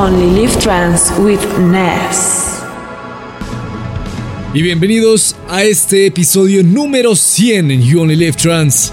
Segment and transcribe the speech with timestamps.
[0.00, 2.62] Only Live Trans with Ness.
[4.54, 8.92] Y bienvenidos a este episodio número 100 en You Only Live Trans.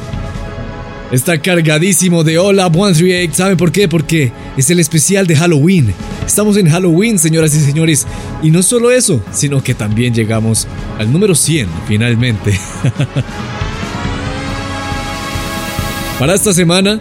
[1.12, 3.36] Está cargadísimo de Hola 138.
[3.36, 3.88] ¿Saben por qué?
[3.88, 5.94] Porque es el especial de Halloween.
[6.26, 8.08] Estamos en Halloween, señoras y señores.
[8.42, 12.60] Y no solo eso, sino que también llegamos al número 100, finalmente.
[16.18, 17.00] Para esta semana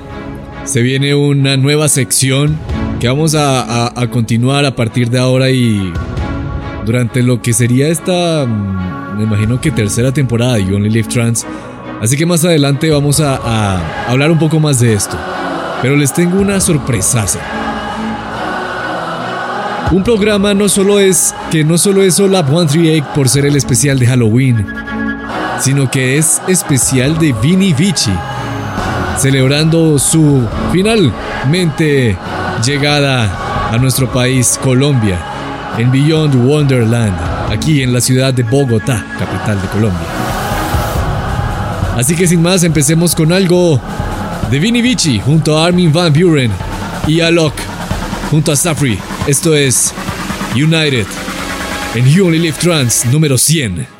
[0.66, 2.58] se viene una nueva sección
[3.04, 5.92] que vamos a, continuar a partir de ahora y
[6.86, 11.08] durante lo que sería esta, mm, me imagino que tercera temporada de You Only Live
[11.08, 11.44] Trans.
[12.00, 15.18] Así que más adelante vamos a, a hablar un poco más de esto.
[15.82, 17.40] Pero les tengo una sorpresaza.
[19.92, 23.98] Un programa no solo es que no solo es Hola 138 por ser el especial
[23.98, 24.66] de Halloween,
[25.60, 28.12] sino que es especial de Vini Vici
[29.18, 30.42] celebrando su
[30.72, 32.16] finalmente
[32.62, 35.18] llegada a nuestro país, Colombia,
[35.78, 37.16] en Beyond Wonderland,
[37.50, 40.06] aquí en la ciudad de Bogotá, capital de Colombia.
[41.96, 43.80] Así que sin más, empecemos con algo
[44.50, 46.50] de Vinny Vici junto a Armin Van Buren
[47.06, 47.54] y Alok
[48.30, 48.98] junto a Safri.
[49.26, 49.92] Esto es
[50.54, 51.06] United
[51.94, 53.93] en You Only Live Trans número 100.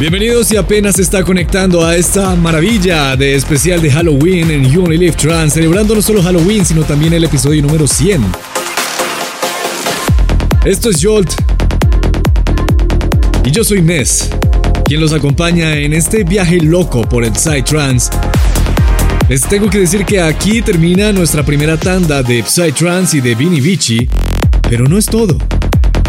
[0.00, 4.96] Bienvenidos si apenas está conectando a esta maravilla de especial de Halloween en You Only
[4.96, 8.24] Live Trans, celebrando no solo Halloween, sino también el episodio número 100.
[10.64, 11.30] Esto es Jolt.
[13.44, 14.30] Y yo soy Ness,
[14.86, 18.08] quien los acompaña en este viaje loco por el Psytrance.
[19.28, 23.60] Les tengo que decir que aquí termina nuestra primera tanda de Psytrance y de Vini
[23.60, 24.08] Vici,
[24.62, 25.36] pero no es todo.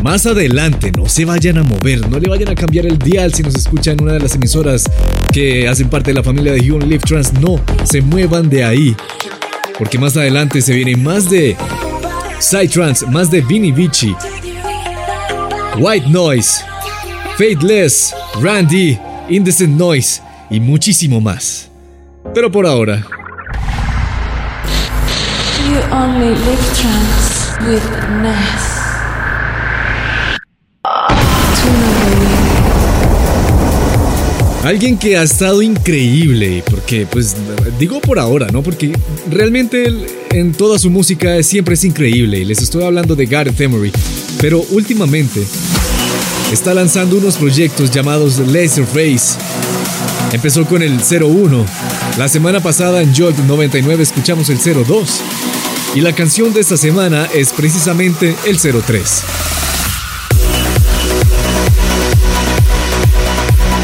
[0.02, 3.44] Más adelante, no se vayan a mover, no le vayan a cambiar el dial si
[3.44, 4.84] nos escuchan una de las emisoras
[5.32, 7.32] que hacen parte de la familia de Human Live Trans.
[7.34, 8.96] No, se muevan de ahí.
[9.78, 11.56] Porque más adelante se viene más de
[12.40, 14.16] Psytrance, más de Vinny Vici,
[15.78, 16.64] White Noise,
[17.38, 18.98] Fateless, Randy,
[19.30, 21.70] Indecent Noise y muchísimo más.
[22.34, 23.06] Pero por ahora.
[25.70, 27.84] You only live trans with
[28.24, 28.81] Ness.
[34.64, 37.36] Alguien que ha estado increíble, porque pues
[37.80, 38.62] digo por ahora, ¿no?
[38.62, 38.92] Porque
[39.30, 42.46] realmente él, en toda su música siempre es increíble.
[42.46, 43.92] Les estoy hablando de Gareth Emery,
[44.40, 45.42] pero últimamente
[46.54, 49.36] está lanzando unos proyectos llamados Laser Face.
[50.32, 51.66] Empezó con el 01.
[52.20, 55.22] La semana pasada en Jolt 99 escuchamos el 02.
[55.96, 59.24] Y la canción de esta semana es precisamente el 03.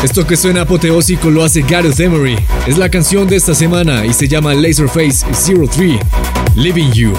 [0.07, 2.37] Esto que suena apoteósico lo hace Gareth Emery.
[2.65, 5.99] Es la canción de esta semana y se llama Laserface 03,
[6.55, 7.11] Living You.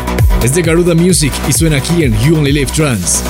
[0.43, 3.23] Es de Garuda Music y suena aquí en You Only Live Trans.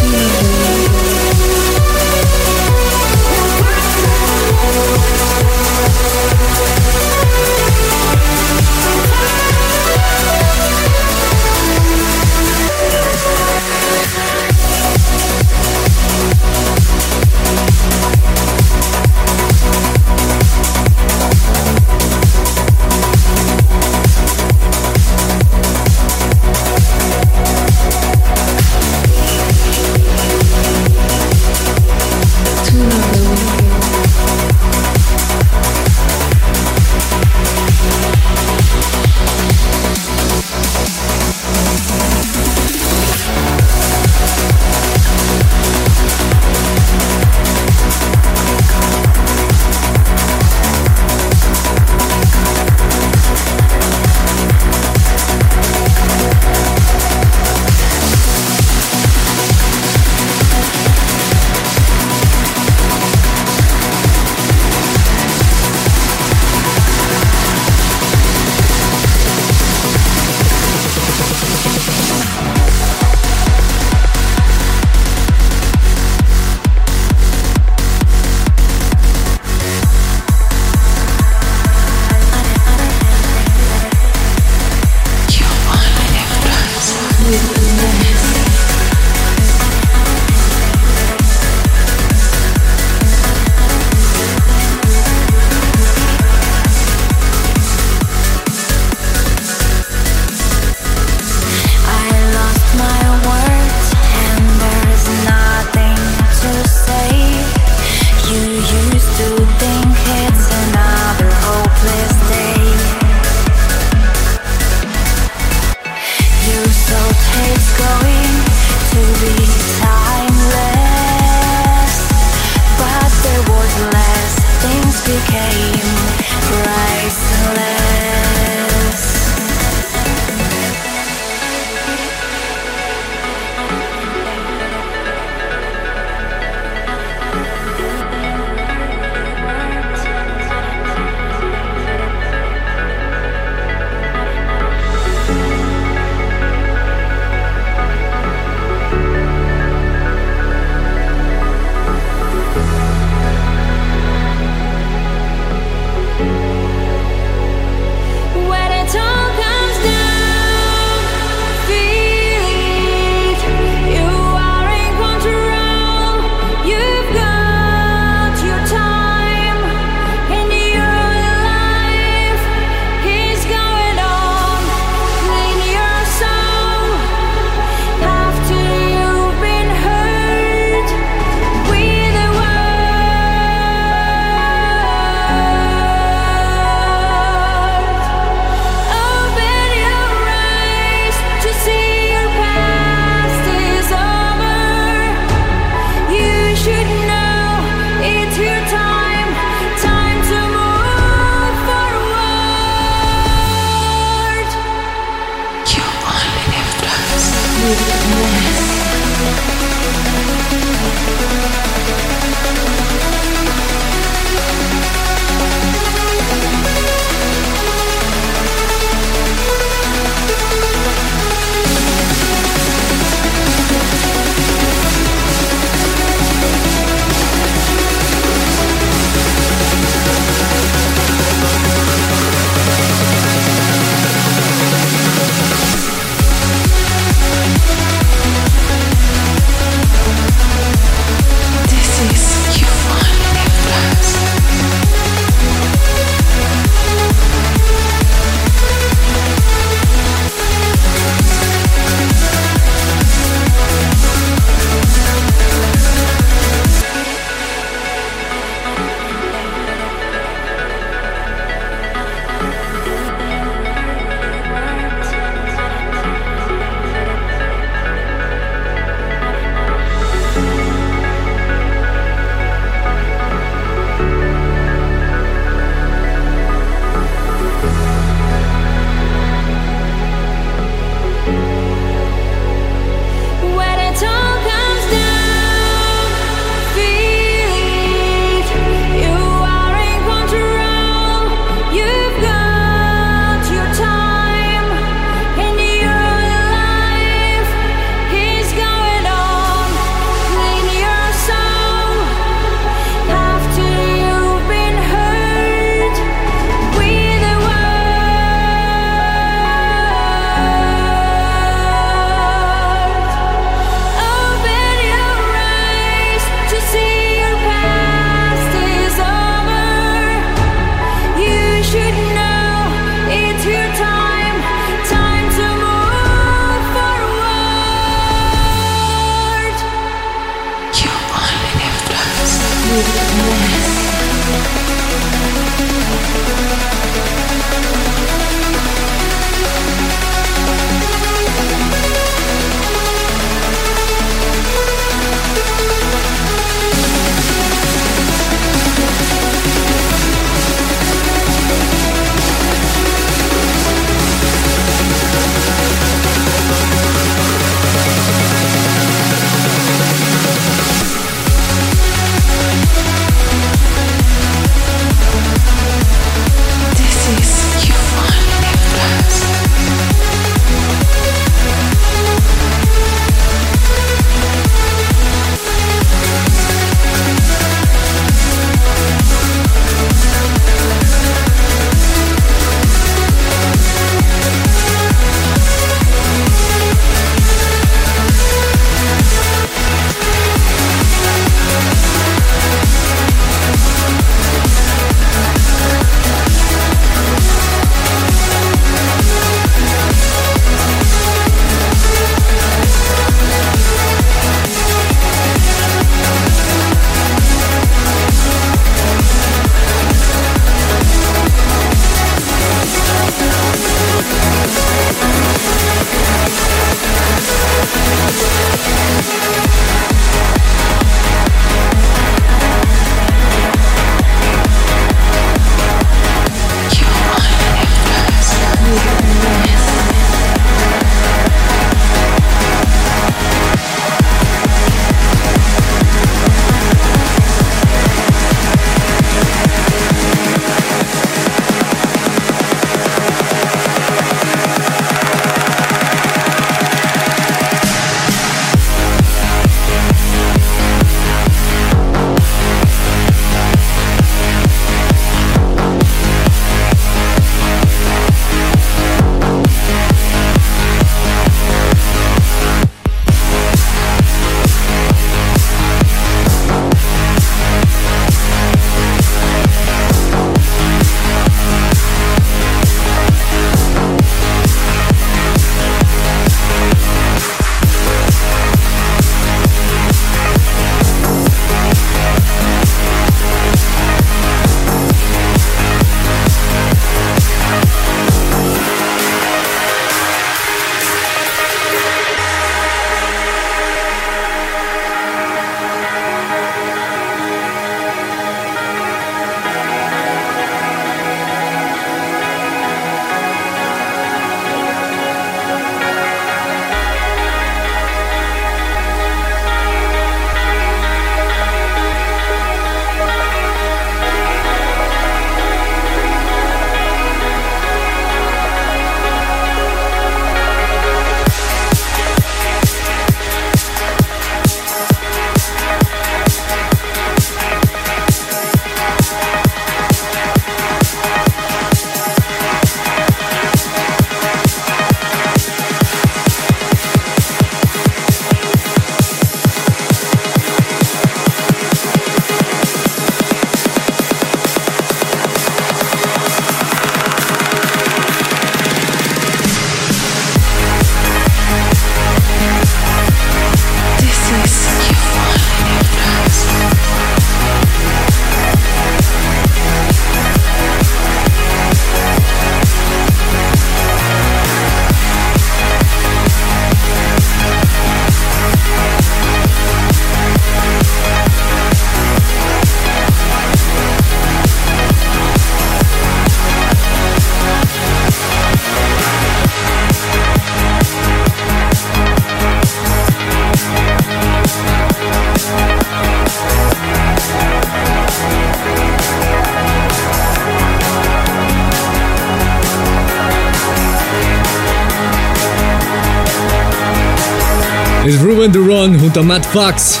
[598.04, 600.00] Es Ruben Duron junto a Matt Fox.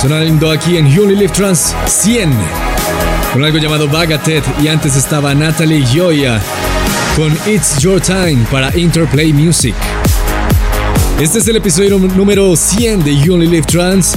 [0.00, 2.30] Sonando aquí en Only Live Trans 100
[3.32, 6.40] con algo llamado Bagatette y antes estaba Natalie Gioia
[7.16, 9.74] con It's Your Time para Interplay Music.
[11.20, 14.14] Este es el episodio número 100 de Only Live Trans.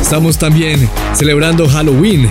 [0.00, 2.28] Estamos también celebrando Halloween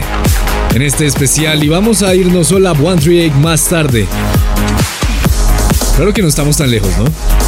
[0.74, 4.08] en este especial y vamos a irnos a One Tree más tarde.
[5.96, 7.39] Claro que no estamos tan lejos, ¿no?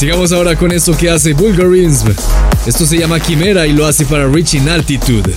[0.00, 2.08] Sigamos ahora con esto que hace Bulgarism.
[2.64, 5.34] Esto se llama Quimera y lo hace para Reaching Altitude.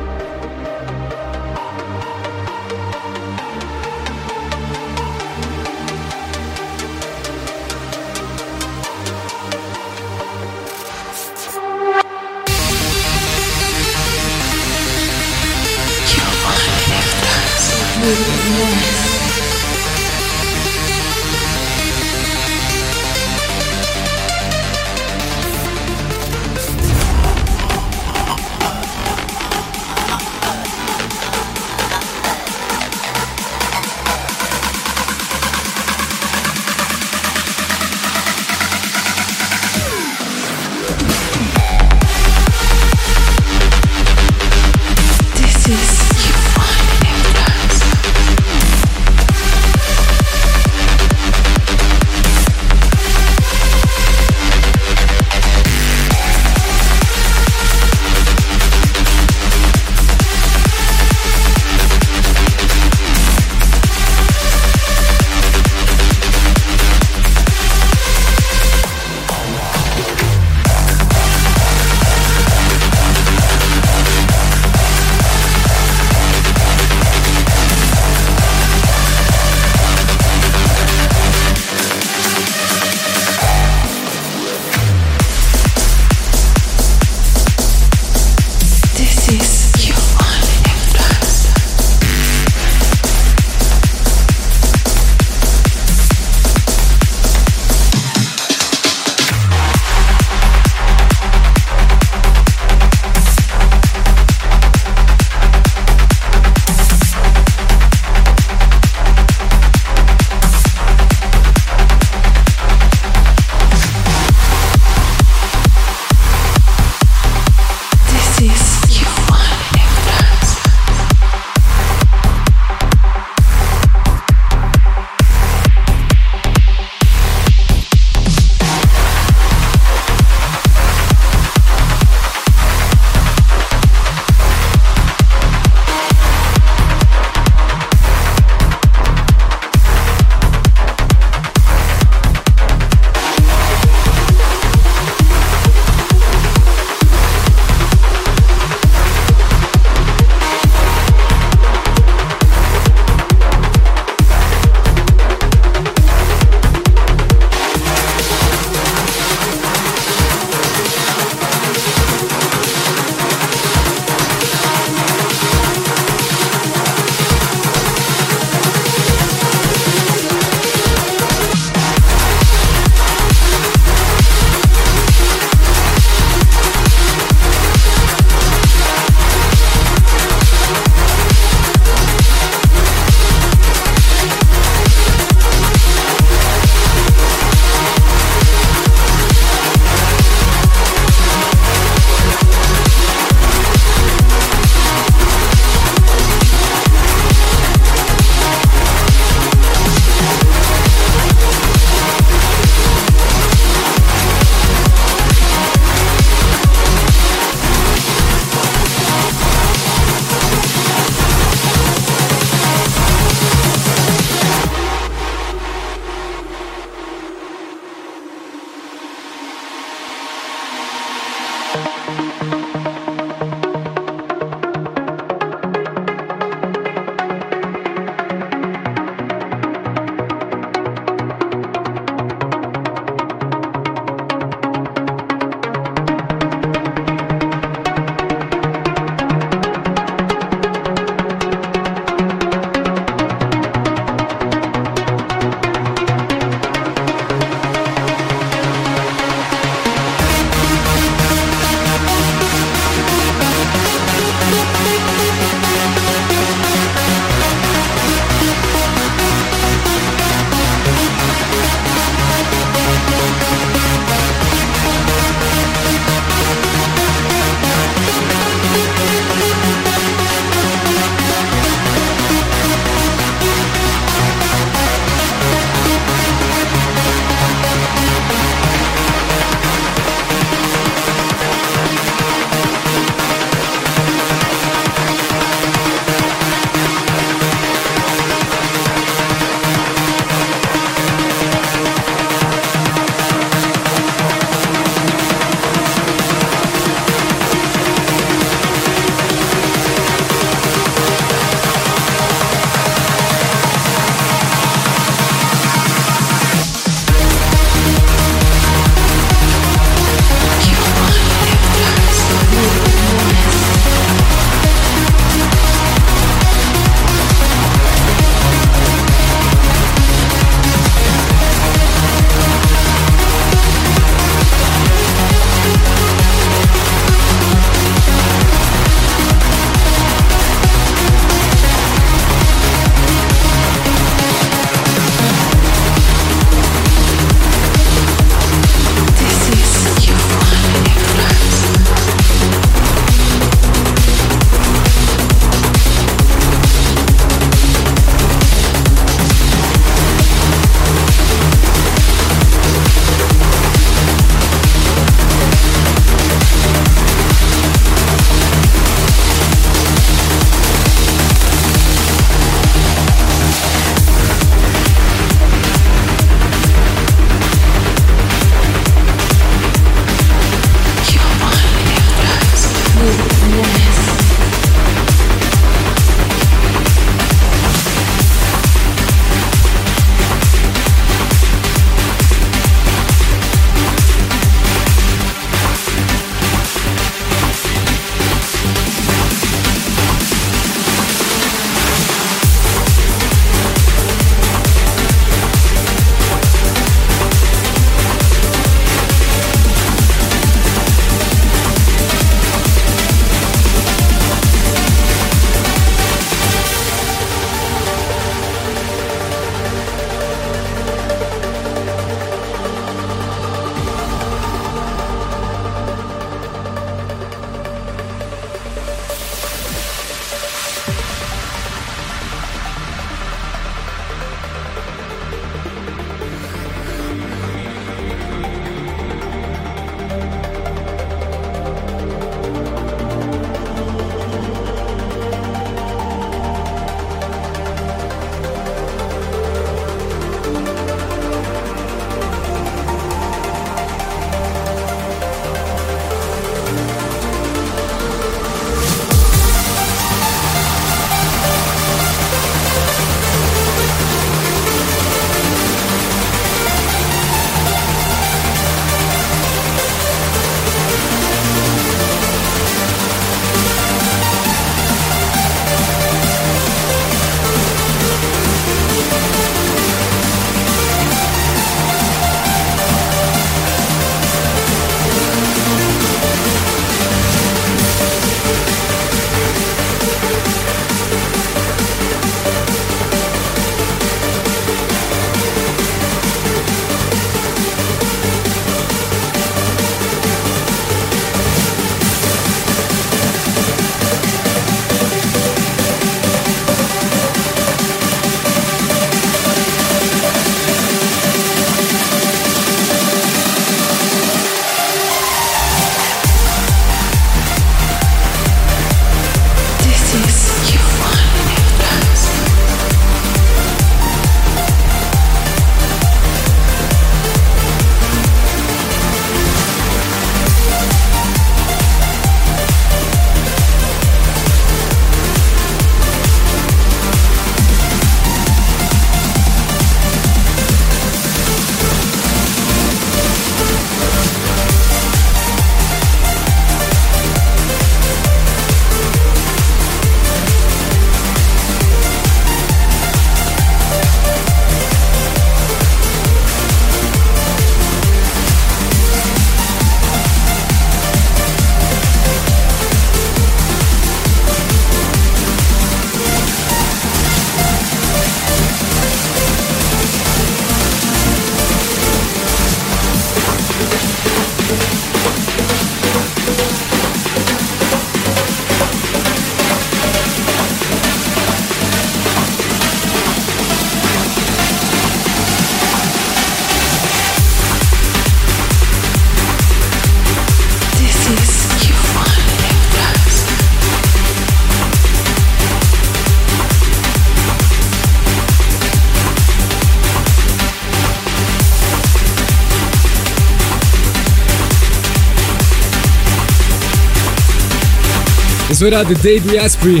[598.86, 600.00] Era The Daily Asprey,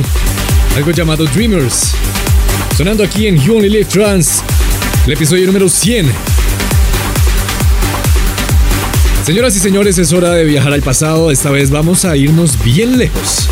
[0.76, 1.90] algo llamado Dreamers.
[2.76, 4.44] Sonando aquí en You Only Live Trans,
[5.06, 6.06] el episodio número 100.
[9.24, 11.32] Señoras y señores, es hora de viajar al pasado.
[11.32, 13.48] Esta vez vamos a irnos bien lejos.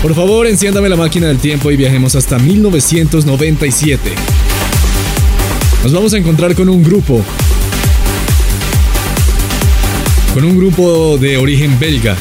[0.00, 4.12] Por favor, enciéndame la máquina del tiempo y viajemos hasta 1997.
[5.82, 7.24] Nos vamos a encontrar con un grupo.
[10.34, 12.16] Con un grupo de origen belga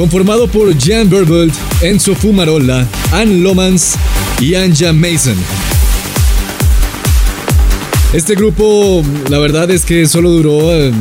[0.00, 3.96] conformado por Jan Berbelt, Enzo Fumarola, Anne Lomans
[4.40, 5.36] y Anja Mason.
[8.14, 10.94] Este grupo, la verdad es que solo duró em,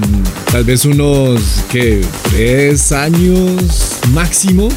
[0.51, 1.39] tal vez unos,
[1.71, 2.01] ¿qué?
[2.29, 4.67] Tres años máximo.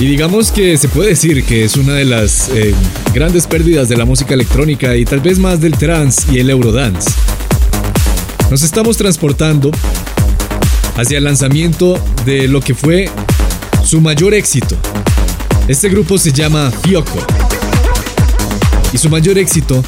[0.00, 2.74] Y digamos que se puede decir que es una de las em,
[3.12, 7.10] grandes pérdidas de la música electrónica y tal vez más del trance y el eurodance.
[8.50, 9.70] Nos estamos transportando
[10.96, 13.10] hacia el lanzamiento de lo que fue
[13.84, 14.76] su mayor éxito.
[15.68, 17.18] Este grupo se llama Fioco.
[18.92, 19.82] Y su mayor éxito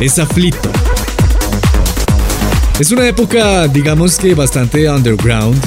[0.00, 0.70] es Aflito.
[2.78, 5.60] Es una época, digamos que bastante underground,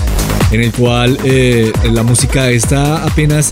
[0.51, 3.49] en el cual eh, la música está apenas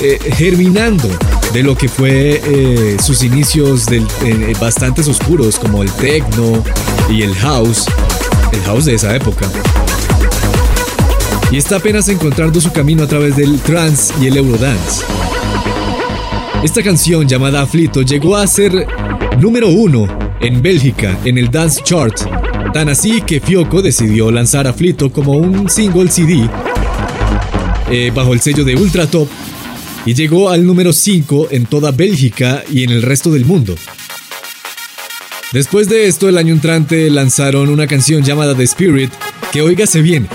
[0.00, 1.08] eh, germinando
[1.52, 4.06] de lo que fue eh, sus inicios del,
[4.58, 6.64] bastantes oscuros, como el techno
[7.10, 7.84] y el house,
[8.52, 9.46] el house de esa época
[11.50, 15.04] y está apenas encontrando su camino a través del trance y el eurodance.
[16.62, 18.86] Esta canción llamada Aflito llegó a ser
[19.38, 20.06] número uno
[20.40, 22.14] en Bélgica en el Dance Chart,
[22.72, 26.48] tan así que Fioco decidió lanzar Aflito como un single CD
[27.90, 29.28] eh, bajo el sello de Ultra Top
[30.06, 33.74] y llegó al número 5 en toda Bélgica y en el resto del mundo.
[35.52, 39.12] Después de esto, el año entrante lanzaron una canción llamada The Spirit,
[39.52, 40.26] que oígase bien,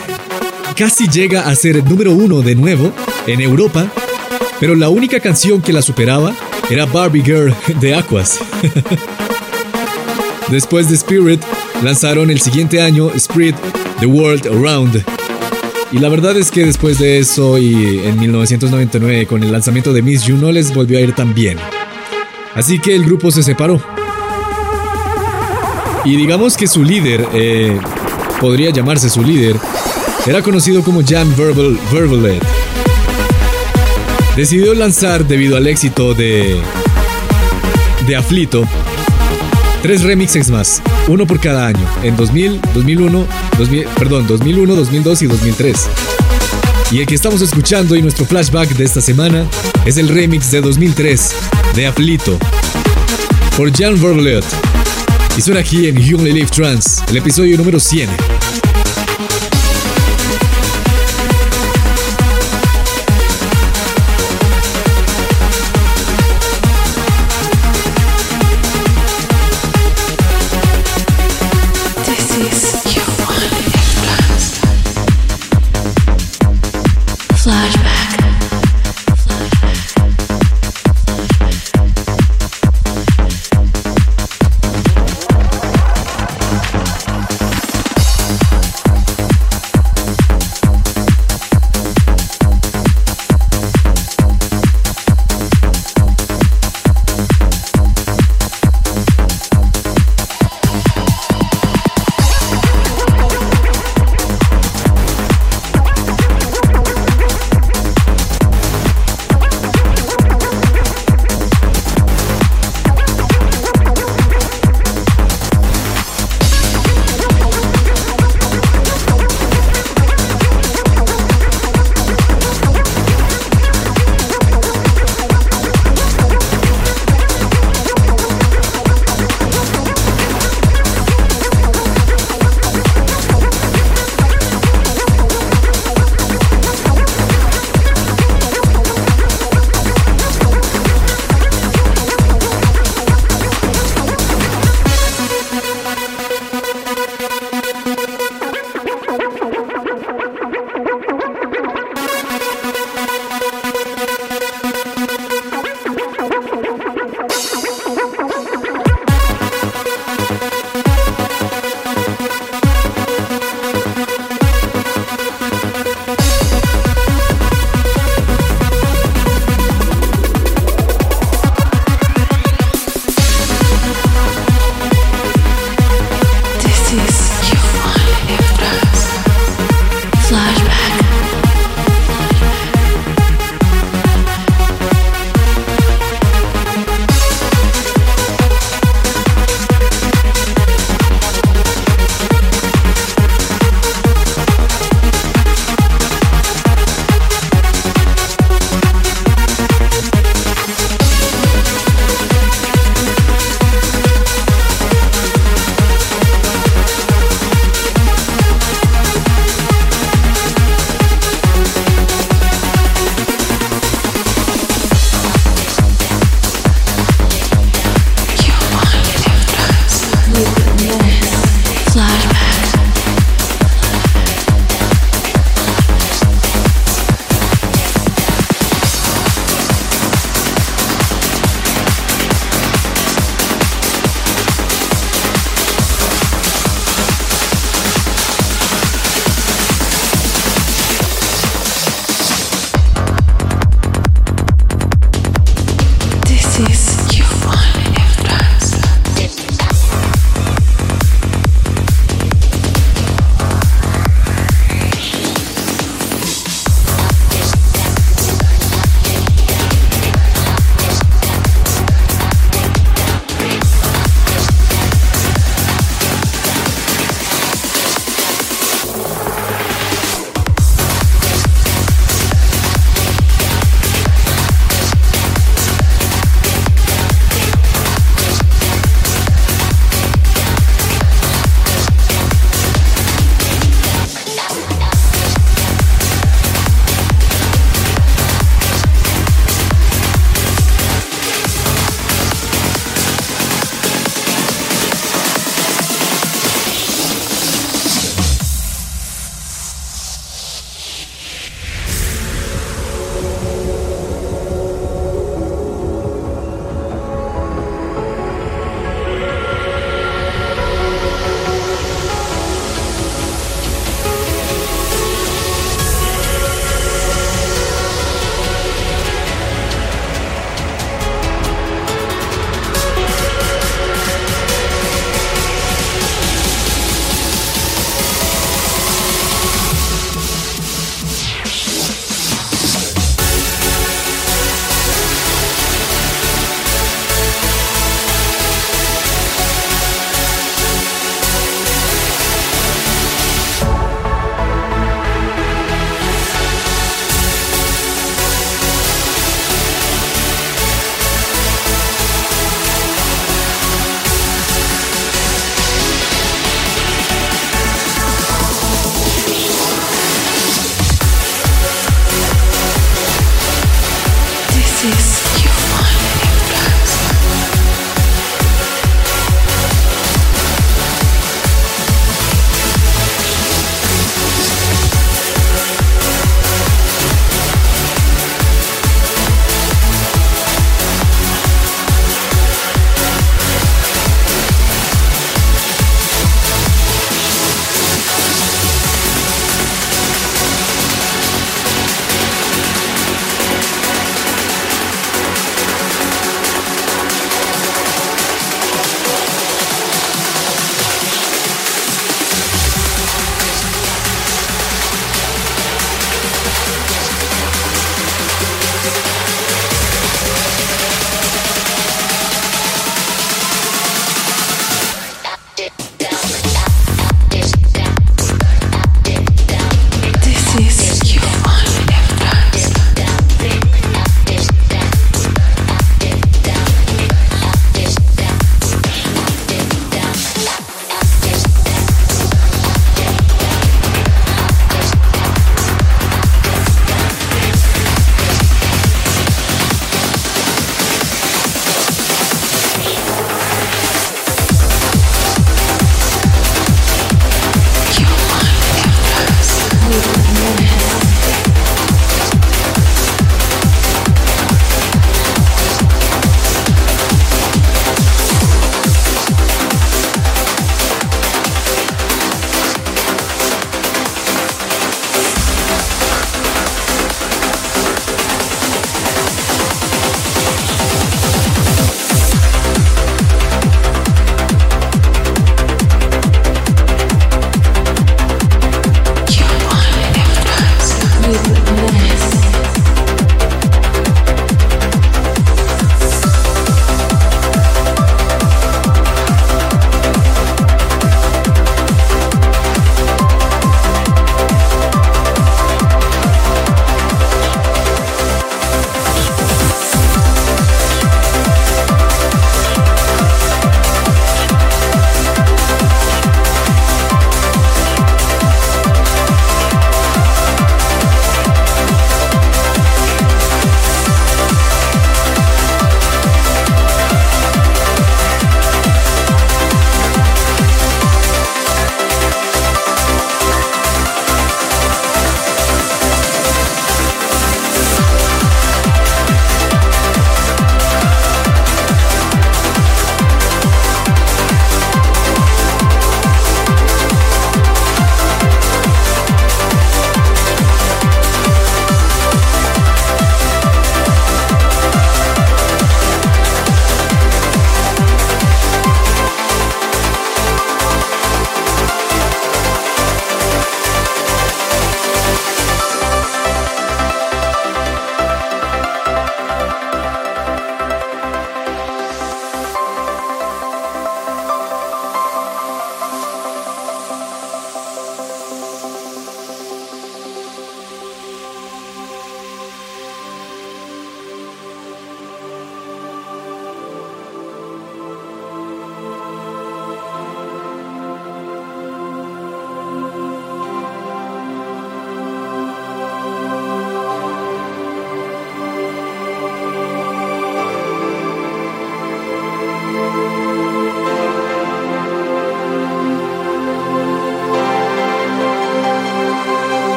[0.80, 2.94] casi llega a ser número uno de nuevo
[3.28, 3.92] en Europa,
[4.62, 6.34] pero la única canción que la superaba
[6.70, 8.40] era Barbie Girl de Aquas.
[10.50, 11.42] Después de Spirit,
[11.84, 13.58] lanzaron el siguiente año Spirit
[14.00, 15.04] The World Around.
[15.92, 20.02] Y la verdad es que después de eso y en 1999 con el lanzamiento de
[20.02, 21.58] Miss You no les volvió a ir tan bien.
[22.56, 23.82] Así que el grupo se separó.
[26.06, 27.78] Y digamos que su líder, eh,
[28.40, 29.58] podría llamarse su líder,
[30.26, 32.44] era conocido como Jan Verbal, Verbalet.
[34.36, 36.62] Decidió lanzar, debido al éxito de,
[38.08, 38.64] de Aflito,
[39.82, 45.28] tres remixes más, uno por cada año, en 2000, 2001, 2000, perdón, 2001, 2002 y
[45.28, 45.88] 2003.
[46.92, 49.46] Y el que estamos escuchando y nuestro flashback de esta semana
[49.86, 51.32] es el remix de 2003
[51.76, 52.38] de Aflito
[53.56, 54.46] por Jan Verbalet.
[55.38, 58.39] Y suena aquí en Only Live Trans, el episodio número 100.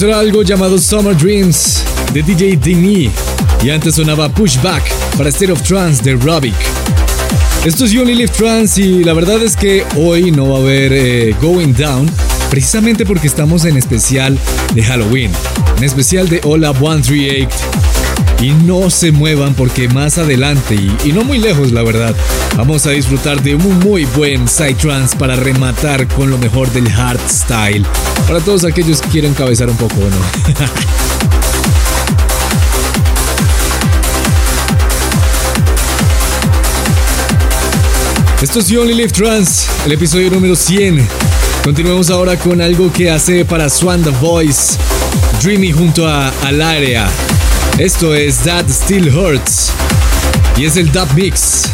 [0.00, 1.82] Eso era algo llamado Summer Dreams
[2.14, 3.10] de DJ Dini
[3.62, 4.82] y antes sonaba Pushback
[5.18, 6.54] para State of Trance de Robic.
[7.66, 10.94] Esto es Only Live Trance y la verdad es que hoy no va a haber
[10.94, 12.10] eh, Going Down
[12.48, 14.38] precisamente porque estamos en especial
[14.72, 15.32] de Halloween,
[15.76, 17.89] en especial de Hola 138.
[18.40, 22.16] Y no se muevan porque más adelante y, no muy lejos la verdad,
[22.56, 26.90] vamos a disfrutar de un muy buen side trance para rematar con lo mejor del
[26.90, 27.84] hardstyle.
[28.26, 30.08] Para todos aquellos que quieren cabezar un poco, ¿no?
[38.42, 41.06] Esto es You Only Live Trans, el episodio número 100.
[41.62, 44.78] Continuemos ahora con algo que hace para Swan The Voice,
[45.42, 47.06] Dreamy junto a Alaria.
[47.78, 49.70] Esto es That Still Hurts
[50.56, 51.64] y es el Dub Mix.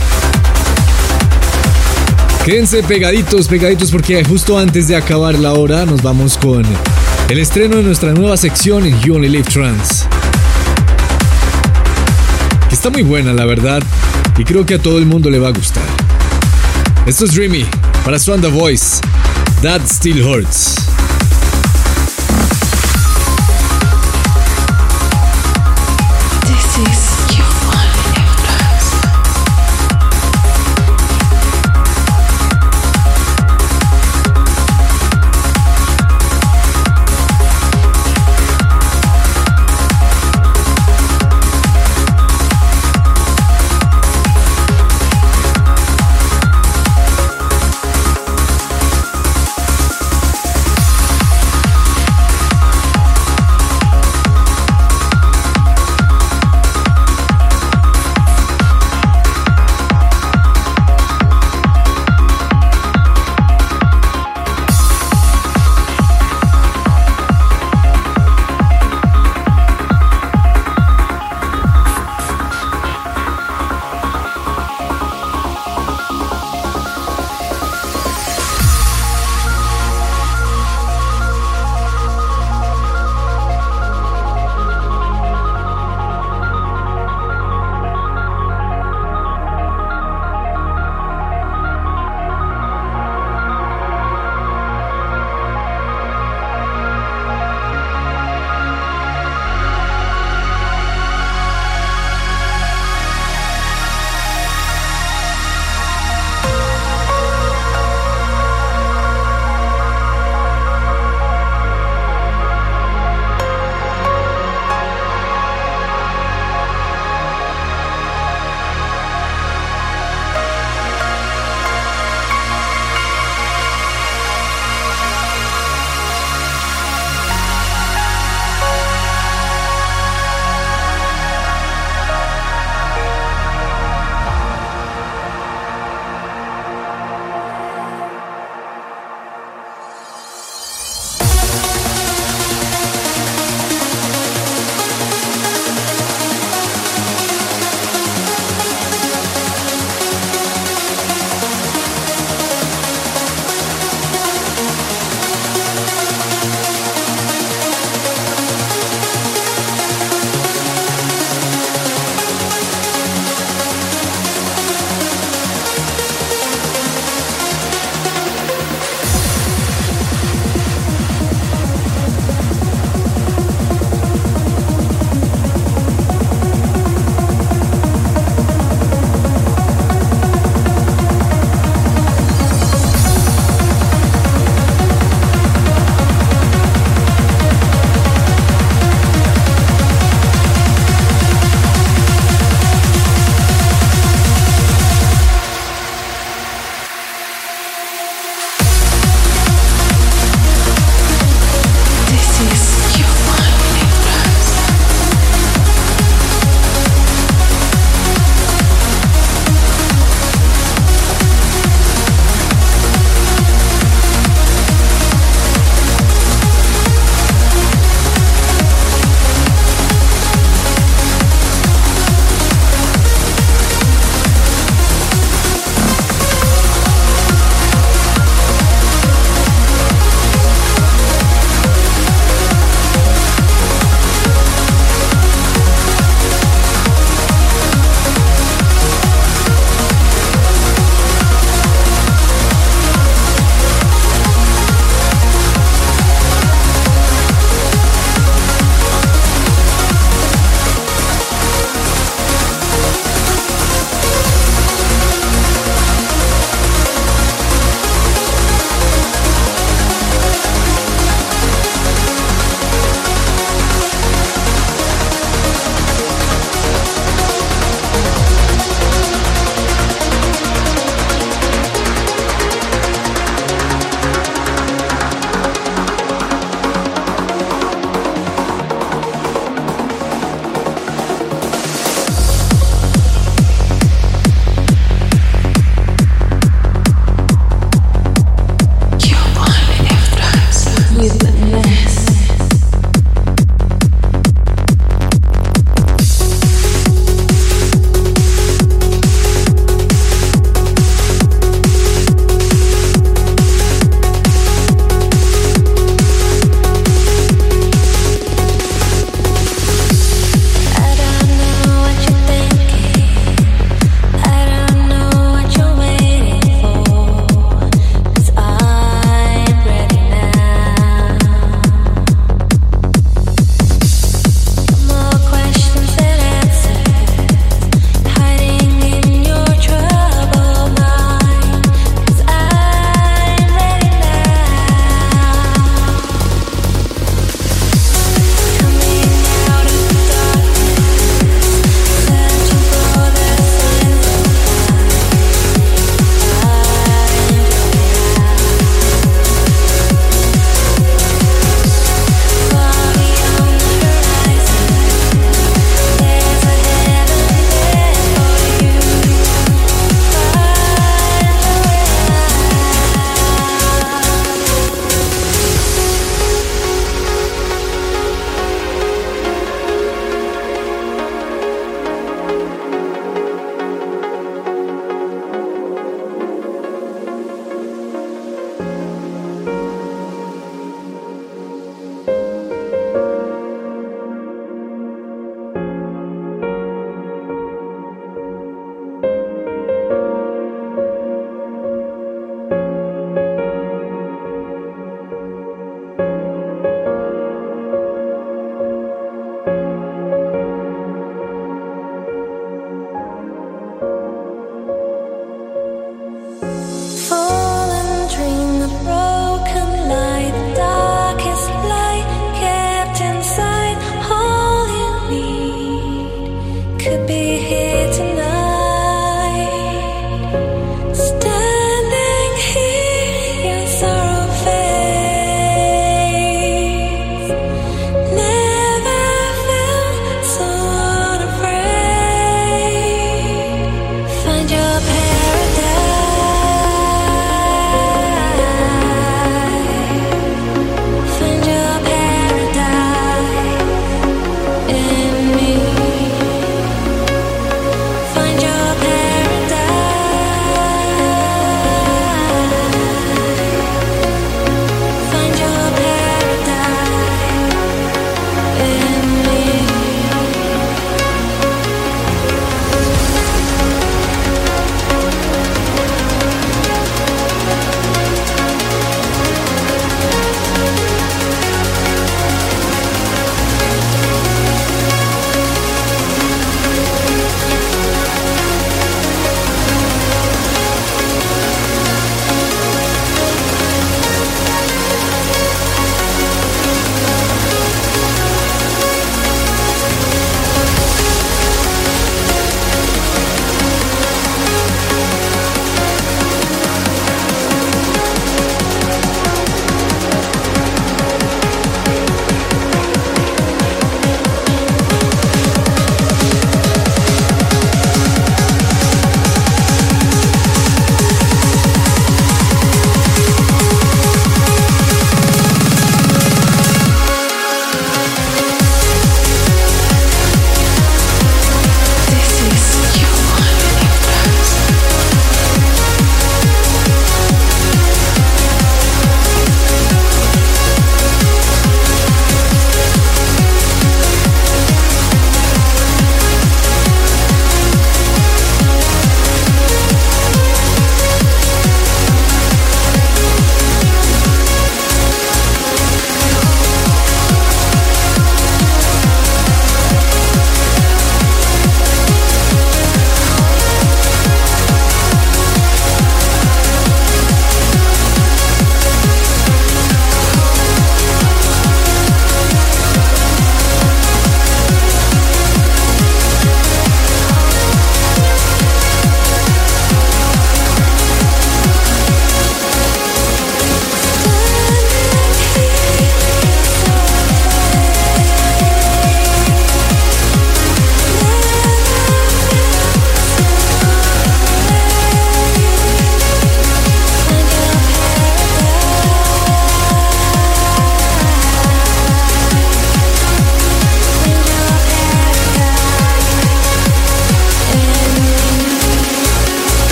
[2.45, 6.65] Quédense pegaditos, pegaditos porque justo antes de acabar la hora nos vamos con
[7.29, 10.07] el estreno de nuestra nueva sección en You Only Live Trans.
[12.69, 13.83] Que está muy buena la verdad
[14.39, 15.85] y creo que a todo el mundo le va a gustar.
[17.07, 17.65] Esto es Dreamy
[18.05, 19.01] para Swan The Voice.
[19.63, 20.96] That Still Hurts.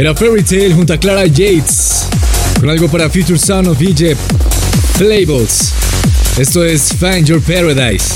[0.00, 2.06] Era Fairy Tale junto a Clara Yates.
[2.58, 4.18] Con algo para Future Sound of Egypt.
[4.98, 5.74] Labels.
[6.38, 8.06] Esto es Find Your Paradise.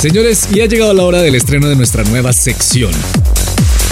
[0.00, 2.92] Señores, y ha llegado la hora del estreno de nuestra nueva sección.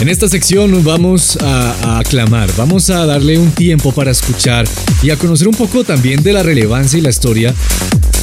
[0.00, 4.64] En esta sección vamos a, a, aclamar, vamos a darle un tiempo para escuchar
[5.02, 7.52] y a conocer un poco también de la relevancia y la historia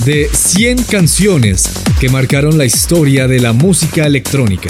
[0.05, 1.69] de 100 canciones
[1.99, 4.69] que marcaron la historia de la música electrónica.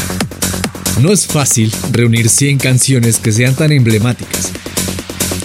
[1.02, 4.52] No es fácil reunir 100 canciones que sean tan emblemáticas.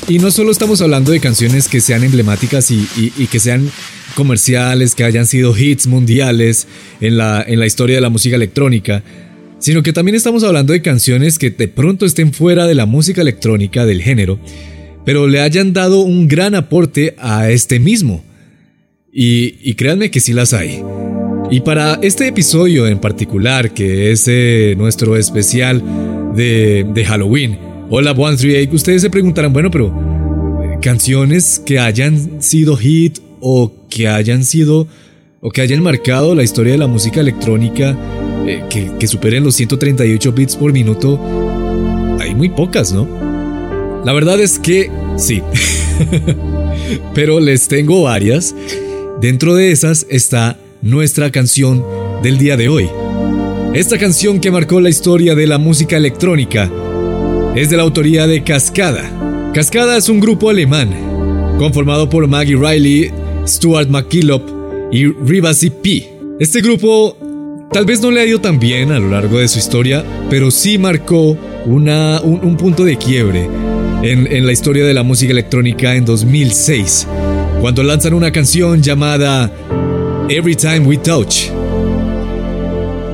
[0.08, 2.86] Y no solo estamos hablando de canciones que sean emblemáticas y,
[3.30, 3.70] que sean
[4.14, 6.66] comerciales, que hayan sido hits mundiales
[7.00, 9.02] en la, en la historia de la música electrónica,
[9.58, 13.20] sino que también estamos hablando de canciones que de pronto estén fuera de la música
[13.20, 14.40] electrónica del género,
[15.04, 18.24] pero le hayan dado un gran aporte a este mismo.
[19.12, 20.82] Y, y créanme que sí las hay.
[21.52, 25.82] Y para este episodio en particular, que es eh, nuestro especial
[26.34, 27.58] de, de Halloween,
[27.90, 29.88] Hola 138, ustedes se preguntarán, bueno, pero
[30.64, 34.88] eh, canciones que hayan sido hit o que hayan sido
[35.42, 37.98] o que hayan marcado la historia de la música electrónica
[38.46, 41.20] eh, que, que superen los 138 bits por minuto,
[42.18, 43.06] hay muy pocas, ¿no?
[44.06, 45.42] La verdad es que sí.
[47.14, 48.54] Pero les tengo varias.
[49.20, 51.84] Dentro de esas está nuestra canción
[52.22, 52.88] del día de hoy.
[53.72, 56.70] Esta canción que marcó la historia de la música electrónica
[57.54, 59.50] es de la autoría de Cascada.
[59.54, 60.90] Cascada es un grupo alemán
[61.58, 63.12] conformado por Maggie Riley,
[63.46, 64.42] Stuart McKillop
[64.90, 66.12] y Rivasi P.
[66.40, 67.16] Este grupo
[67.70, 70.50] tal vez no le ha ido tan bien a lo largo de su historia, pero
[70.50, 73.48] sí marcó una, un, punto de quiebre
[74.02, 77.06] en, en la historia de la música electrónica en 2006,
[77.60, 79.50] cuando lanzan una canción llamada
[80.28, 81.50] Every Time We Touch.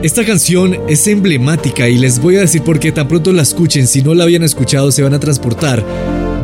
[0.02, 3.86] Esta canción es emblemática y les voy a decir por qué tan pronto la escuchen,
[3.86, 5.84] si no la habían escuchado se van a transportar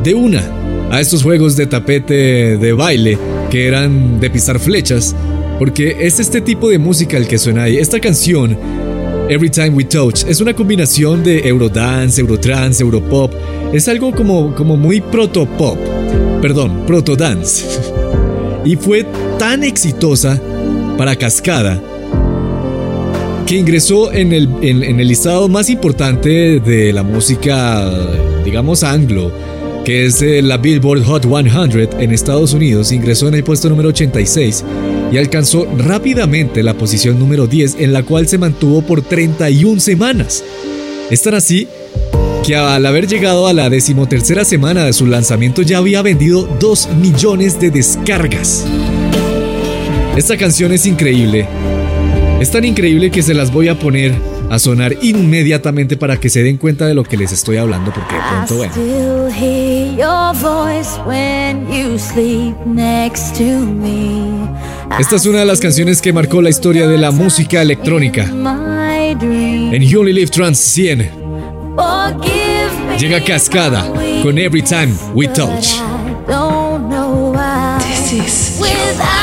[0.03, 0.43] de una
[0.91, 3.19] a estos juegos de tapete de baile
[3.51, 5.15] que eran de pisar flechas,
[5.59, 7.77] porque es este tipo de música el que suena ahí.
[7.77, 8.59] Esta canción,
[9.29, 13.33] Every Time We Touch, es una combinación de Eurodance, Eurotrance, Europop,
[13.73, 15.79] es algo como, como muy proto-pop,
[16.41, 17.67] perdón, proto-dance.
[18.65, 19.07] y fue
[19.39, 20.41] tan exitosa
[20.97, 21.83] para Cascada,
[23.47, 27.91] que ingresó en el, listado más importante de la música,
[28.45, 29.33] digamos, anglo,
[29.85, 34.65] que es la Billboard Hot 100 en Estados Unidos, ingresó en el puesto número 86
[35.13, 40.43] y alcanzó rápidamente la posición número 10, en la cual se mantuvo por 31 semanas.
[41.11, 41.69] Es tan así
[42.45, 46.89] que al haber llegado a la decimotercera semana de su lanzamiento ya había vendido 2
[47.01, 48.67] millones de descargas.
[50.17, 51.49] Esta canción es increíble.
[52.41, 54.15] Es tan increíble que se las voy a poner
[54.49, 58.15] a sonar inmediatamente para que se den cuenta de lo que les estoy hablando porque
[58.15, 58.73] de pronto bueno.
[65.01, 68.23] Esta es una de las canciones que marcó la historia de la música electrónica.
[68.23, 71.11] En You Only Live Trans 100
[73.01, 73.85] llega Cascada
[74.23, 75.81] con Every Time We Touch.
[78.17, 79.14] to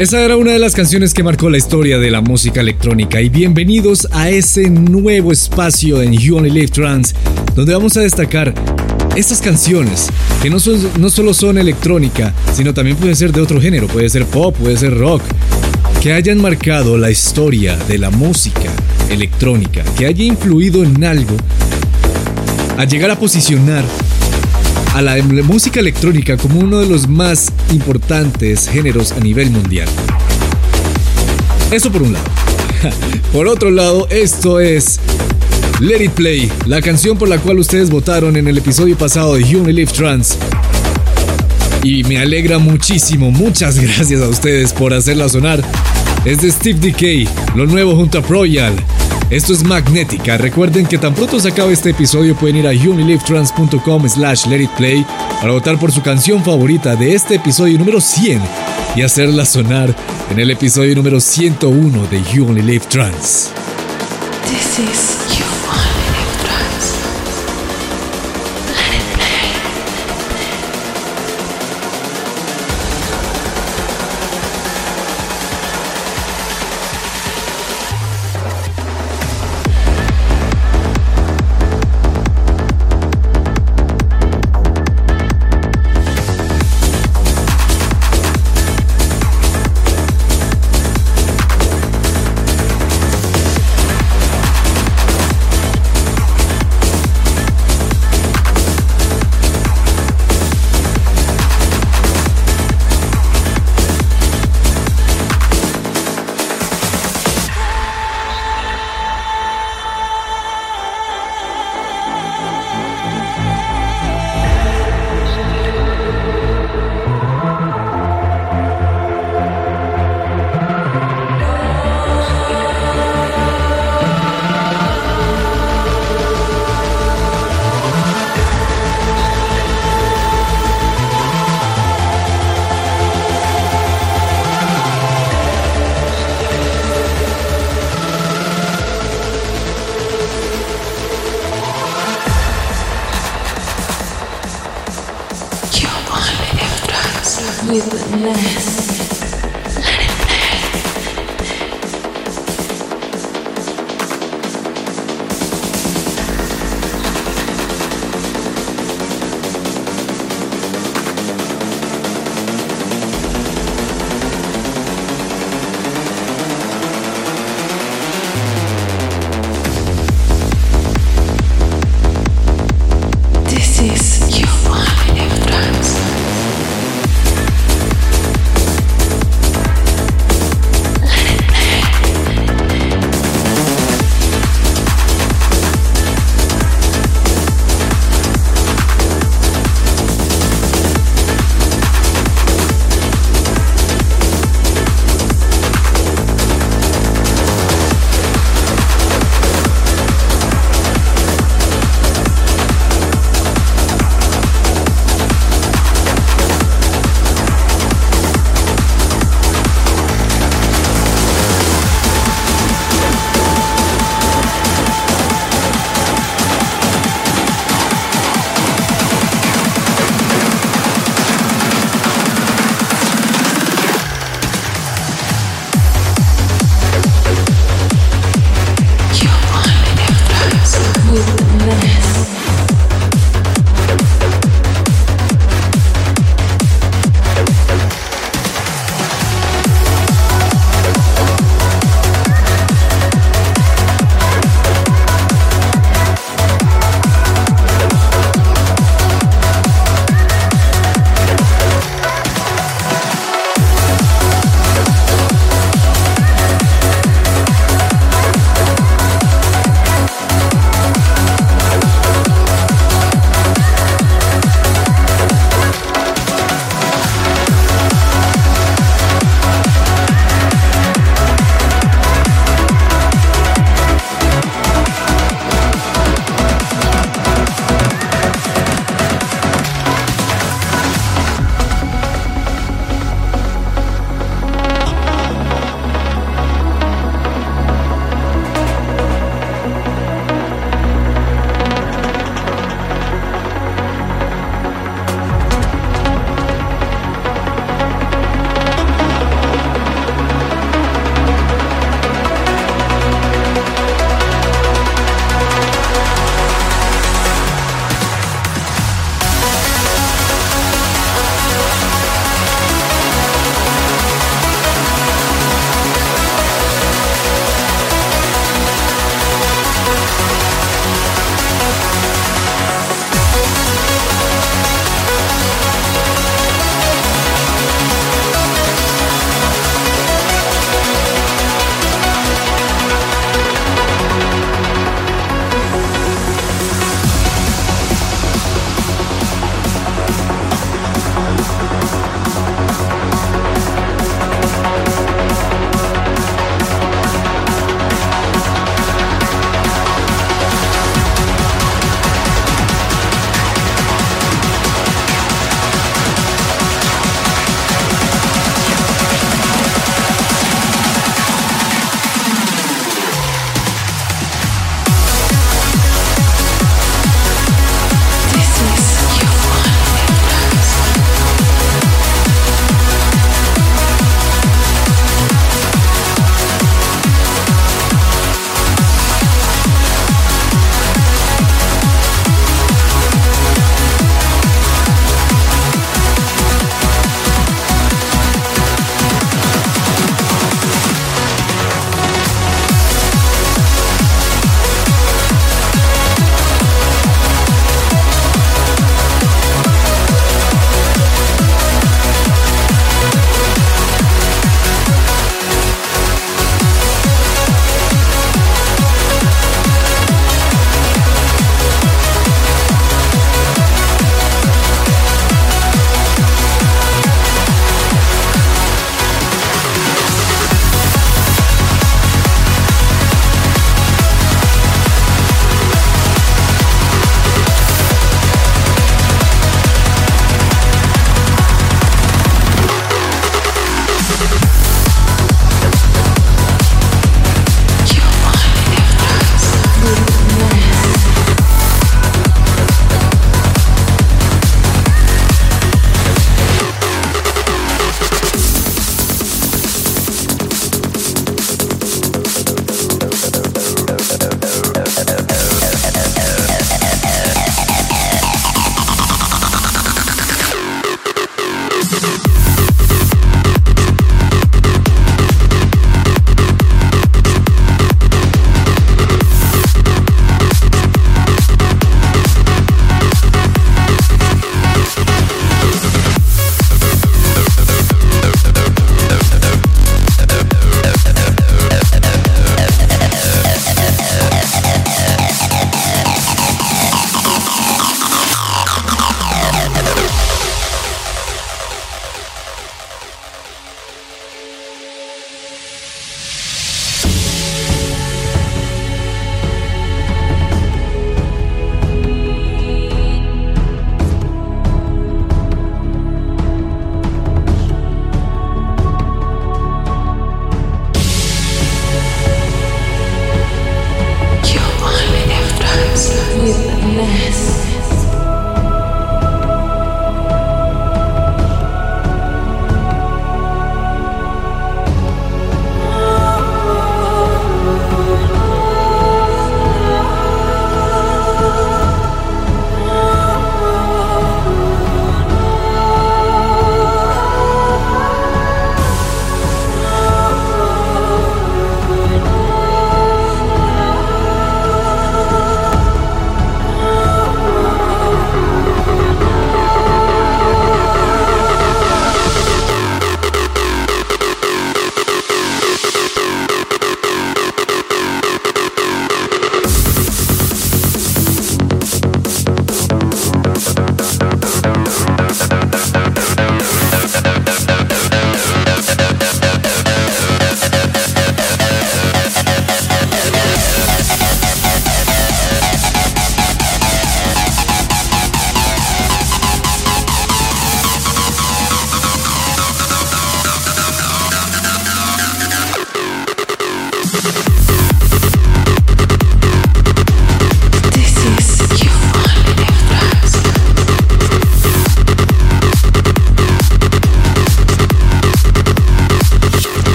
[0.00, 3.20] Esa era una de las canciones que marcó la historia de la música electrónica.
[3.20, 7.14] Y bienvenidos a ese nuevo espacio en You Only Live Trance
[7.54, 8.54] donde vamos a destacar
[9.14, 10.08] estas canciones
[10.42, 14.08] que no, son, no solo son electrónica, sino también pueden ser de otro género, puede
[14.08, 15.20] ser pop, puede ser rock,
[16.00, 18.72] que hayan marcado la historia de la música
[19.10, 21.36] electrónica, que haya influido en algo
[22.78, 23.84] a llegar a posicionar
[24.94, 29.88] a la música electrónica como uno de los más importantes géneros a nivel mundial.
[31.70, 32.24] Eso por un lado.
[33.32, 34.98] Por otro lado, esto es
[35.80, 39.44] Let It Play, la canción por la cual ustedes votaron en el episodio pasado de
[39.44, 40.36] You Live Trans.
[41.82, 45.62] Y me alegra muchísimo, muchas gracias a ustedes por hacerla sonar.
[46.24, 48.74] Es de Steve Decay, lo nuevo junto a Royal.
[49.30, 50.36] Esto es Magnética.
[50.36, 54.70] Recuerden que tan pronto se acabe este episodio pueden ir a unilivetrans.com slash let it
[54.72, 55.06] play
[55.40, 58.42] para votar por su canción favorita de este episodio número 100
[58.96, 59.94] y hacerla sonar
[60.30, 63.52] en el episodio número 101 de You Only Live Trans.
[64.50, 65.19] This is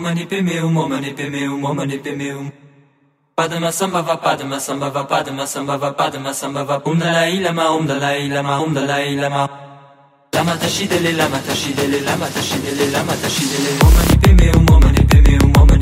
[0.00, 2.50] omanipemeum, omanipemeum, omanipemeum.
[3.36, 7.70] Padma samba va padma samba va padma samba va padma samba va Om Dalai Lama
[7.70, 9.48] Om Dalai Lama Om Dalai Lama.
[10.32, 15.02] Lama tashidele Lama tashidele Lama tashidele Lama tashidele Om mani pe Om mani
[15.44, 15.79] Om mani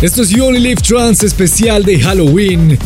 [0.00, 2.78] Esto es You Only Live Trans especial de Halloween.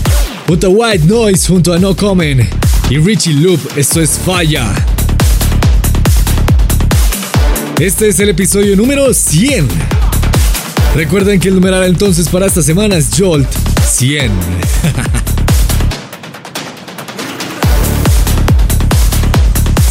[0.48, 2.40] Junto a White Noise junto a No Common
[2.88, 4.72] y Richie Loop, esto es Falla.
[7.78, 9.68] Este es el episodio número 100.
[10.94, 13.48] Recuerden que el numeral entonces para esta semana es Jolt
[13.86, 14.32] 100.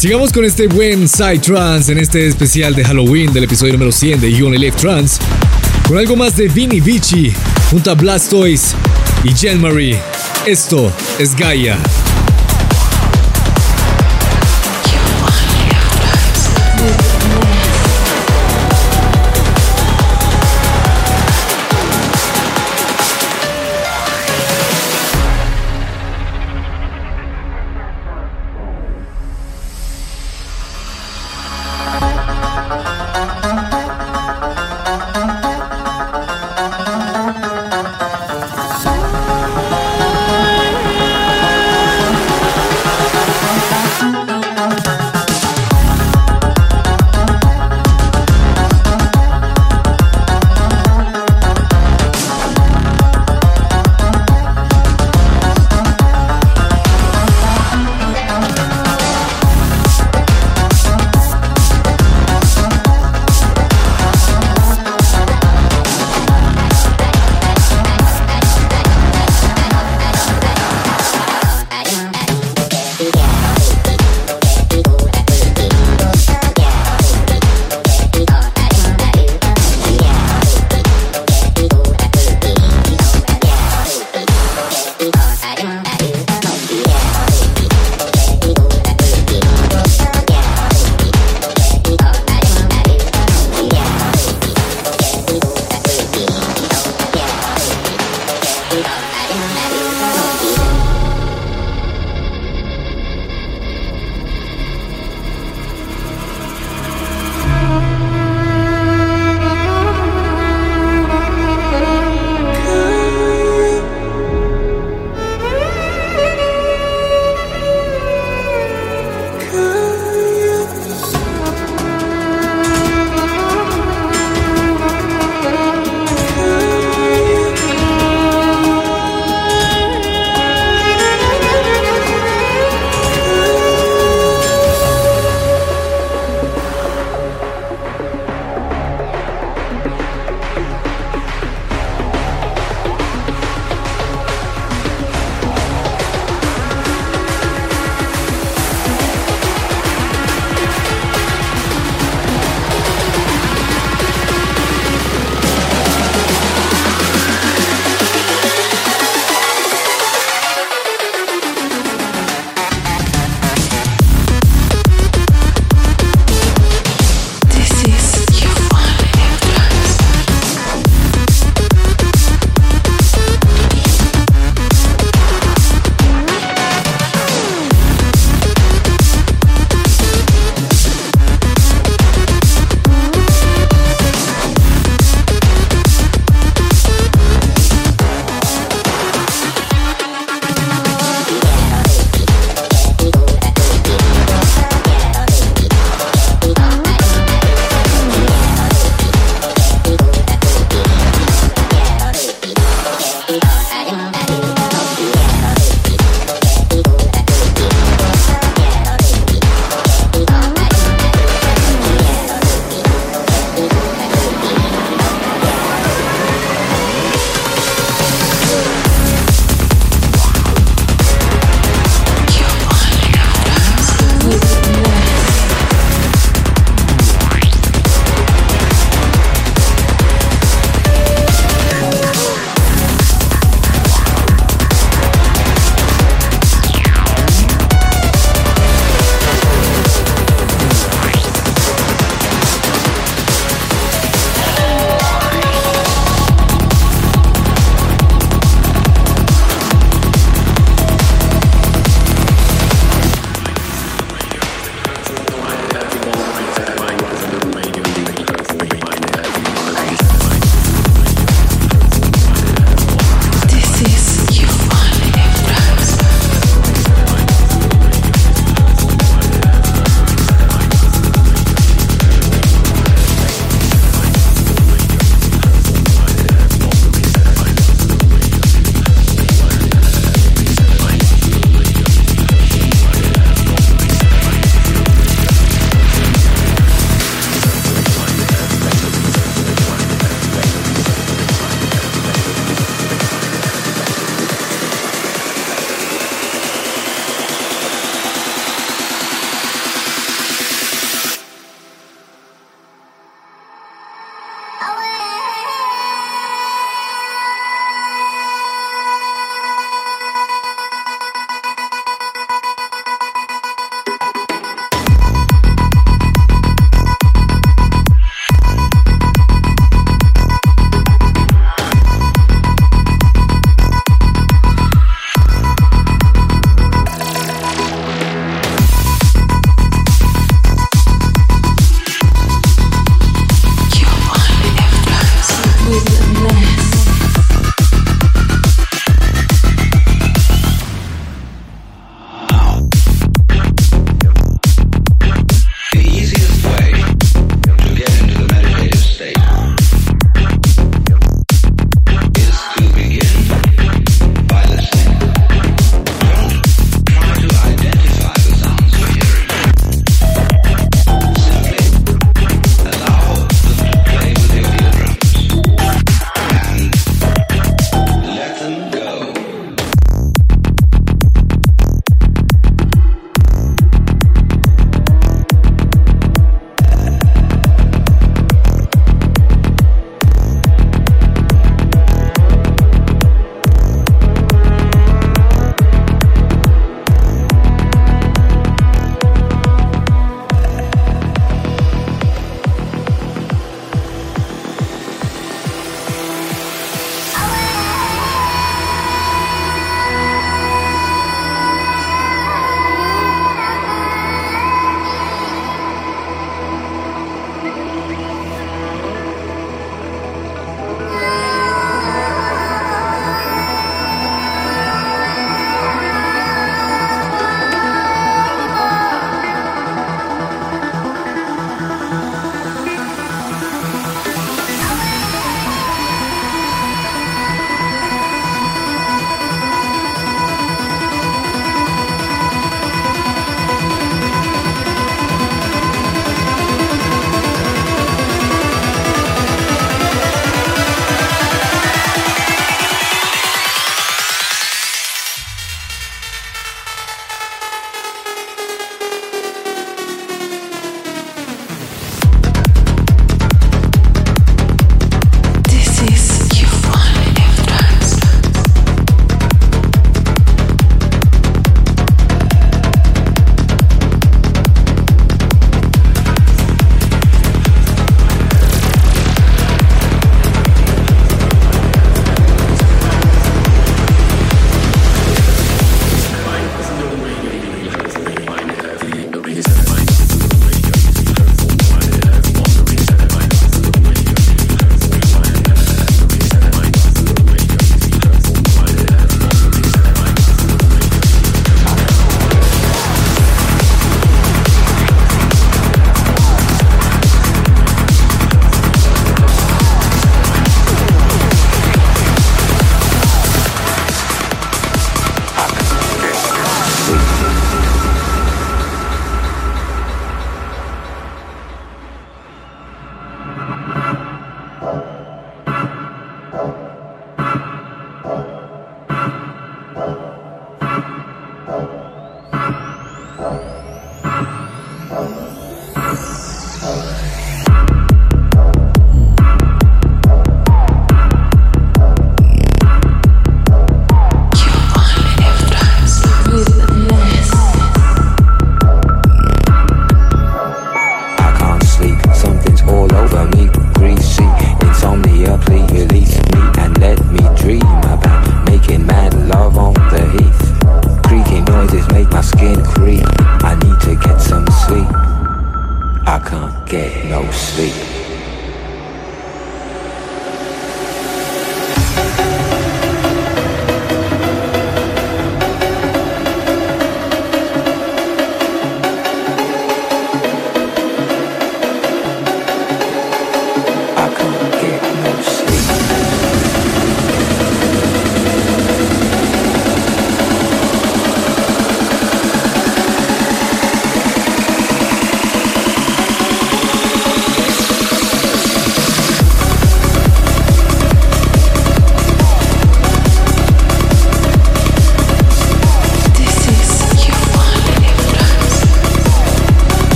[0.00, 4.18] Sigamos con este buen Side Trance en este especial de Halloween del episodio número 100
[4.18, 5.20] de You Only Live Trance.
[5.86, 7.34] Con algo más de Vinny Vici
[7.70, 8.74] junto a Blastoise
[9.24, 10.00] y Jen Marie.
[10.46, 11.78] Esto es Gaia.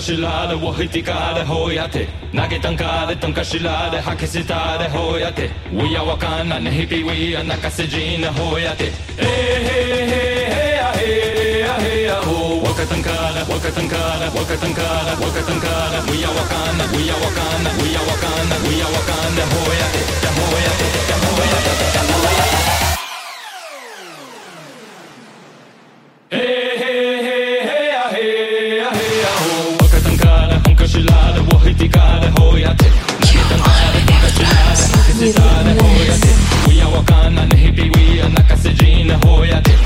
[0.00, 18.00] しらでわひてかでほやて投げたんかでとんかしらで吐きせたでほやて We are わかんなねひび We are 泣かせじなほやてえへへへやへやへやほわかたんかだわかたんかだわかたんかだわかたんかだ We are わかんな We are わかんな We are
[18.00, 22.09] わかんな We are わかんなほやてやほやてやほやてやほやて
[35.20, 36.30] Zidane, Zidane,
[36.64, 39.79] Zidane, Zidane, Zidane, Zidane, the Zidane, Zidane,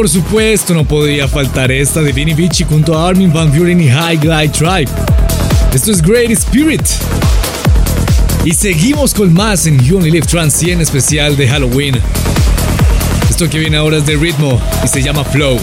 [0.00, 3.90] por supuesto no podía faltar esta de Vinny Vici junto a Armin Van Buren y
[3.90, 4.90] High Glide Tribe.
[5.74, 6.80] Esto es Great Spirit.
[8.42, 12.00] Y seguimos con más en You Trans 100 especial de Halloween.
[13.28, 15.58] Esto que viene ahora es de ritmo y se llama Flow.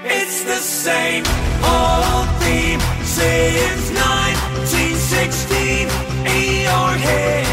[0.04, 1.24] It's the same
[1.64, 5.90] old theme since 1916.
[6.26, 7.46] in your head,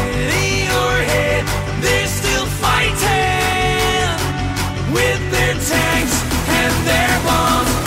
[0.43, 1.45] in your head,
[1.81, 4.17] they're still fighting
[4.93, 6.17] with their tanks
[6.47, 7.80] and their bombs.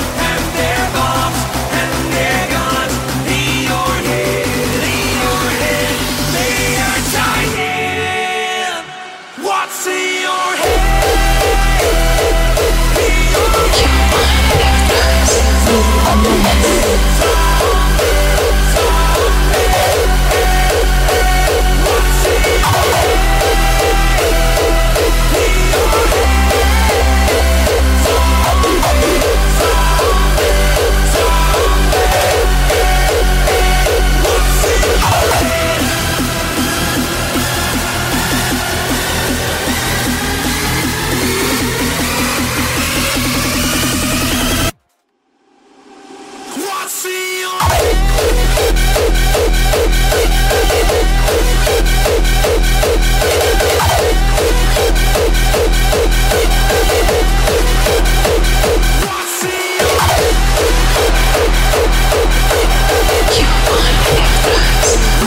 [16.94, 17.33] Woo!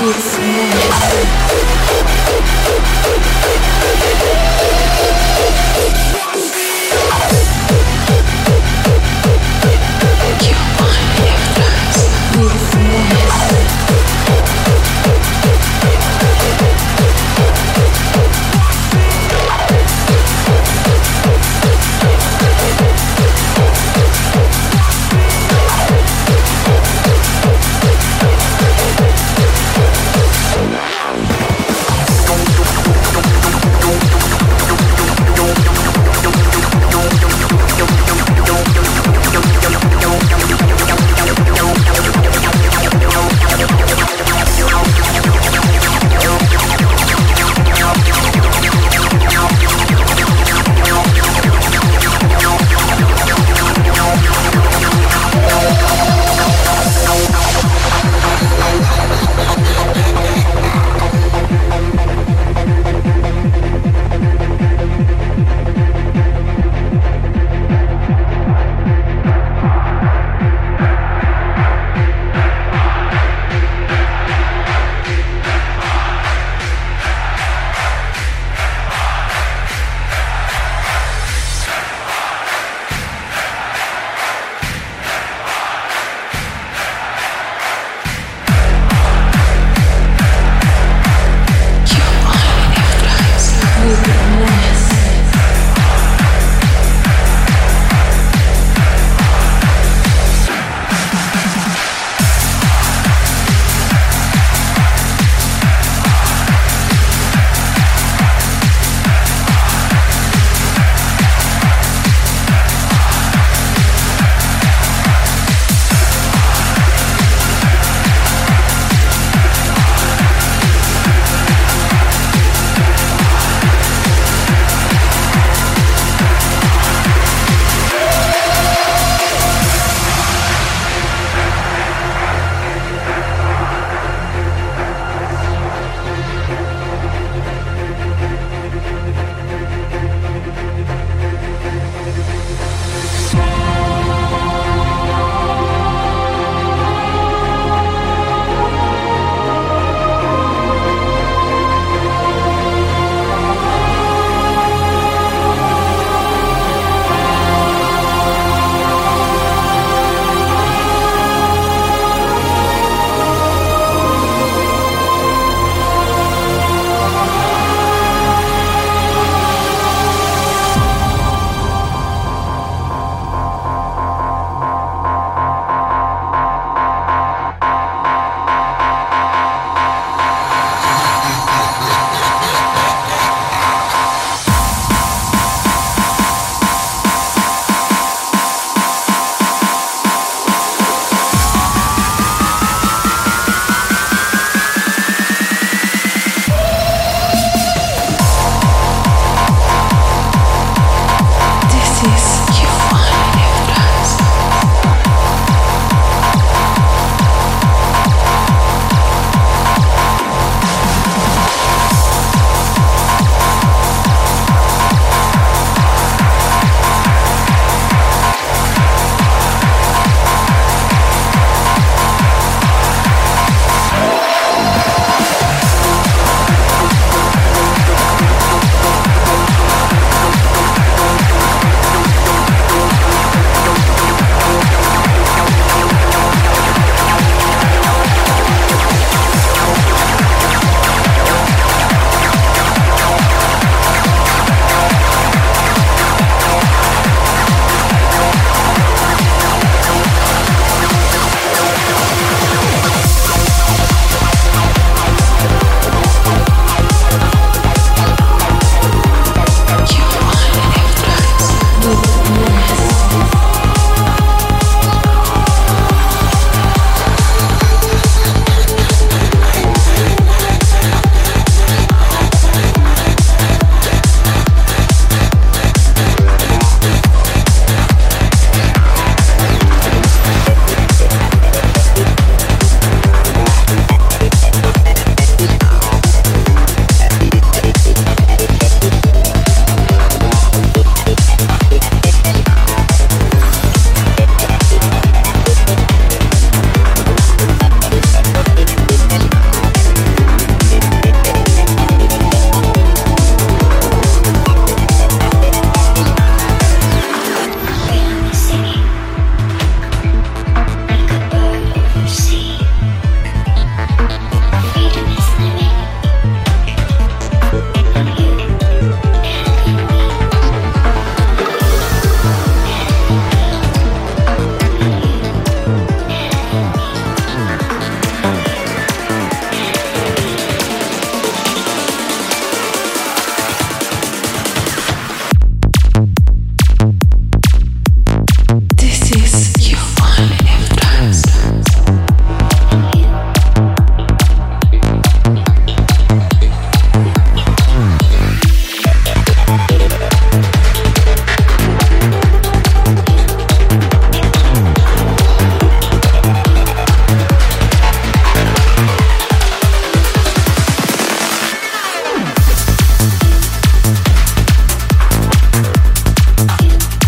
[0.09, 0.37] It's.